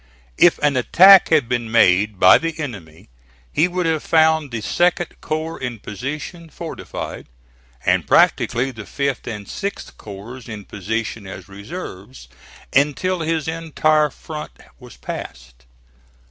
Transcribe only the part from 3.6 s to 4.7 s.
would have found the